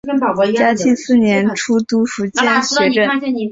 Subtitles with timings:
[0.55, 3.07] 嘉庆四年出督福建学政。